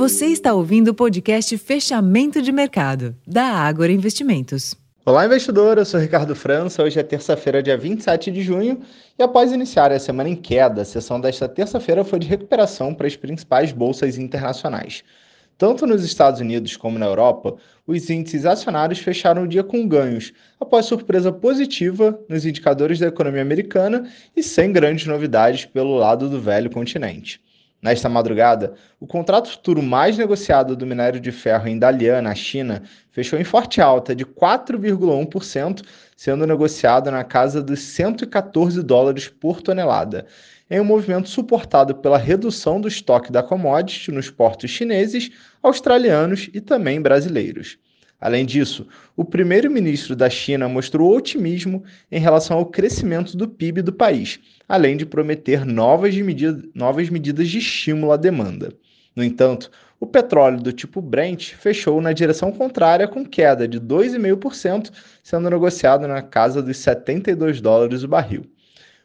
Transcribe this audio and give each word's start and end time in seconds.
Você 0.00 0.28
está 0.28 0.54
ouvindo 0.54 0.88
o 0.88 0.94
podcast 0.94 1.58
Fechamento 1.58 2.40
de 2.40 2.50
Mercado, 2.50 3.14
da 3.26 3.44
Ágora 3.44 3.92
Investimentos. 3.92 4.74
Olá, 5.04 5.26
investidor. 5.26 5.76
Eu 5.76 5.84
sou 5.84 6.00
Ricardo 6.00 6.34
França. 6.34 6.82
Hoje 6.82 6.98
é 6.98 7.02
terça-feira, 7.02 7.62
dia 7.62 7.76
27 7.76 8.30
de 8.30 8.40
junho, 8.40 8.80
e 9.18 9.22
após 9.22 9.52
iniciar 9.52 9.92
a 9.92 9.98
semana 9.98 10.30
em 10.30 10.36
queda, 10.36 10.80
a 10.80 10.84
sessão 10.86 11.20
desta 11.20 11.46
terça-feira 11.46 12.02
foi 12.02 12.18
de 12.18 12.26
recuperação 12.26 12.94
para 12.94 13.06
as 13.06 13.14
principais 13.14 13.72
bolsas 13.72 14.16
internacionais. 14.16 15.04
Tanto 15.58 15.86
nos 15.86 16.02
Estados 16.02 16.40
Unidos 16.40 16.78
como 16.78 16.98
na 16.98 17.04
Europa, 17.04 17.56
os 17.86 18.08
índices 18.08 18.46
acionários 18.46 19.00
fecharam 19.00 19.42
o 19.42 19.48
dia 19.48 19.62
com 19.62 19.86
ganhos, 19.86 20.32
após 20.58 20.86
surpresa 20.86 21.30
positiva 21.30 22.18
nos 22.26 22.46
indicadores 22.46 22.98
da 22.98 23.08
economia 23.08 23.42
americana 23.42 24.10
e 24.34 24.42
sem 24.42 24.72
grandes 24.72 25.04
novidades 25.04 25.66
pelo 25.66 25.94
lado 25.94 26.26
do 26.30 26.40
velho 26.40 26.70
continente. 26.70 27.38
Nesta 27.82 28.10
madrugada, 28.10 28.74
o 29.00 29.06
contrato 29.06 29.48
futuro 29.48 29.82
mais 29.82 30.18
negociado 30.18 30.76
do 30.76 30.86
minério 30.86 31.18
de 31.18 31.32
ferro 31.32 31.66
em 31.66 31.78
Dalian, 31.78 32.20
na 32.20 32.34
China, 32.34 32.82
fechou 33.10 33.38
em 33.38 33.44
forte 33.44 33.80
alta 33.80 34.14
de 34.14 34.26
4,1%, 34.26 35.82
sendo 36.14 36.46
negociado 36.46 37.10
na 37.10 37.24
casa 37.24 37.62
dos 37.62 37.80
114 37.80 38.82
dólares 38.82 39.28
por 39.28 39.62
tonelada, 39.62 40.26
em 40.70 40.78
um 40.78 40.84
movimento 40.84 41.30
suportado 41.30 41.94
pela 41.94 42.18
redução 42.18 42.78
do 42.78 42.86
estoque 42.86 43.32
da 43.32 43.42
commodity 43.42 44.12
nos 44.12 44.28
portos 44.30 44.70
chineses, 44.70 45.30
australianos 45.62 46.50
e 46.52 46.60
também 46.60 47.00
brasileiros. 47.00 47.78
Além 48.20 48.44
disso, 48.44 48.86
o 49.16 49.24
primeiro-ministro 49.24 50.14
da 50.14 50.28
China 50.28 50.68
mostrou 50.68 51.16
otimismo 51.16 51.82
em 52.12 52.20
relação 52.20 52.58
ao 52.58 52.66
crescimento 52.66 53.34
do 53.36 53.48
PIB 53.48 53.80
do 53.80 53.92
país, 53.92 54.38
além 54.68 54.96
de 54.96 55.06
prometer 55.06 55.64
novas, 55.64 56.14
medida, 56.16 56.62
novas 56.74 57.08
medidas 57.08 57.48
de 57.48 57.58
estímulo 57.58 58.12
à 58.12 58.16
demanda. 58.18 58.74
No 59.16 59.24
entanto, 59.24 59.70
o 59.98 60.06
petróleo 60.06 60.60
do 60.60 60.72
tipo 60.72 61.00
Brent 61.00 61.54
fechou 61.54 62.00
na 62.00 62.12
direção 62.12 62.52
contrária 62.52 63.08
com 63.08 63.24
queda 63.24 63.66
de 63.66 63.80
2,5%, 63.80 64.90
sendo 65.22 65.48
negociado 65.48 66.06
na 66.06 66.22
casa 66.22 66.62
dos 66.62 66.76
72 66.76 67.60
dólares 67.60 68.02
o 68.02 68.08
barril. 68.08 68.44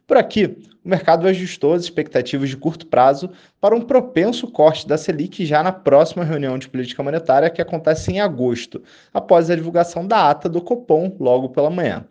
Por 0.08 0.17
aqui, 0.17 0.58
o 0.84 0.89
mercado 0.89 1.28
ajustou 1.28 1.73
as 1.73 1.84
expectativas 1.84 2.50
de 2.50 2.58
curto 2.58 2.86
prazo 2.86 3.31
para 3.59 3.75
um 3.75 3.81
propenso 3.81 4.47
corte 4.47 4.88
da 4.88 5.00
Selic 5.00 5.44
já 5.44 5.64
na 5.64 5.72
próxima 5.72 6.23
reunião 6.23 6.59
de 6.59 6.70
política 6.70 7.02
monetária 7.02 7.50
que 7.50 7.62
acontece 7.62 8.12
em 8.12 8.20
agosto, 8.20 8.84
após 9.12 9.50
a 9.50 9.56
divulgação 9.56 10.06
da 10.06 10.30
ata 10.30 10.47
do 10.47 10.62
Copom 10.62 11.16
logo 11.20 11.50
pela 11.50 11.72
manhã. 11.72 12.06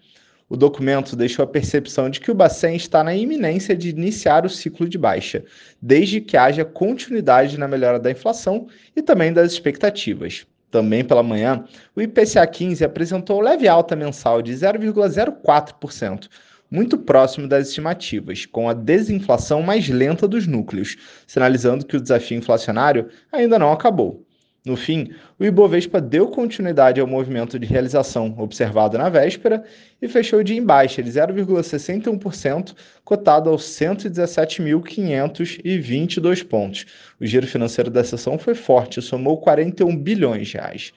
O 0.48 0.56
documento 0.56 1.14
deixou 1.14 1.44
a 1.44 1.46
percepção 1.46 2.10
de 2.10 2.18
que 2.18 2.32
o 2.32 2.34
Bacen 2.34 2.74
está 2.74 3.04
na 3.04 3.14
iminência 3.14 3.76
de 3.76 3.90
iniciar 3.90 4.44
o 4.44 4.50
ciclo 4.50 4.88
de 4.88 4.98
baixa, 4.98 5.44
desde 5.80 6.20
que 6.20 6.36
haja 6.36 6.64
continuidade 6.64 7.56
na 7.56 7.68
melhora 7.68 8.00
da 8.00 8.10
inflação 8.10 8.66
e 8.94 9.02
também 9.02 9.32
das 9.32 9.52
expectativas. 9.52 10.44
Também 10.68 11.04
pela 11.04 11.22
manhã, 11.22 11.64
o 11.94 12.02
IPCA 12.02 12.44
15 12.44 12.84
apresentou 12.84 13.40
leve 13.40 13.68
alta 13.68 13.94
mensal 13.94 14.42
de 14.42 14.52
0,04%, 14.52 16.28
muito 16.74 16.98
próximo 16.98 17.46
das 17.46 17.68
estimativas, 17.68 18.46
com 18.46 18.68
a 18.68 18.72
desinflação 18.72 19.62
mais 19.62 19.88
lenta 19.88 20.26
dos 20.26 20.44
núcleos, 20.44 20.96
sinalizando 21.24 21.86
que 21.86 21.96
o 21.96 22.00
desafio 22.00 22.36
inflacionário 22.36 23.08
ainda 23.30 23.60
não 23.60 23.70
acabou. 23.70 24.26
No 24.66 24.76
fim, 24.76 25.12
o 25.38 25.44
Ibovespa 25.44 26.00
deu 26.00 26.26
continuidade 26.28 27.00
ao 27.00 27.06
movimento 27.06 27.60
de 27.60 27.66
realização 27.66 28.34
observado 28.38 28.98
na 28.98 29.08
véspera 29.08 29.62
e 30.02 30.08
fechou 30.08 30.42
de 30.42 30.56
em 30.56 30.64
baixa 30.64 31.00
de 31.00 31.10
0,61%, 31.10 32.74
cotado 33.04 33.50
aos 33.50 33.62
117.522 33.62 36.44
pontos. 36.44 36.86
O 37.20 37.26
giro 37.26 37.46
financeiro 37.46 37.90
da 37.90 38.02
sessão 38.02 38.36
foi 38.36 38.54
forte, 38.54 39.00
somou 39.00 39.36
41 39.36 39.96
bilhões 39.96 40.48
de 40.48 40.54
reais. 40.54 40.92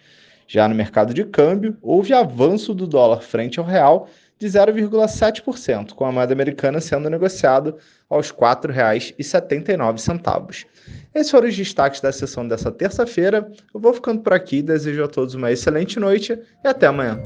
Já 0.47 0.67
no 0.67 0.73
mercado 0.73 1.13
de 1.13 1.23
câmbio, 1.25 1.77
houve 1.81 2.13
avanço 2.13 2.73
do 2.73 2.87
dólar 2.87 3.21
frente 3.21 3.59
ao 3.59 3.65
real 3.65 4.09
de 4.39 4.47
0,7%, 4.47 5.93
com 5.93 6.05
a 6.05 6.11
moeda 6.11 6.33
americana 6.33 6.79
sendo 6.79 7.09
negociado 7.09 7.75
aos 8.09 8.29
R$ 8.29 8.37
4,79. 8.37 10.65
Esses 11.13 11.31
foram 11.31 11.47
os 11.47 11.55
destaques 11.55 12.01
da 12.01 12.11
sessão 12.11 12.47
dessa 12.47 12.71
terça-feira. 12.71 13.49
Eu 13.73 13.79
vou 13.79 13.93
ficando 13.93 14.21
por 14.21 14.33
aqui, 14.33 14.61
desejo 14.61 15.03
a 15.03 15.07
todos 15.07 15.33
uma 15.33 15.51
excelente 15.51 15.99
noite 15.99 16.39
e 16.63 16.67
até 16.67 16.87
amanhã. 16.87 17.21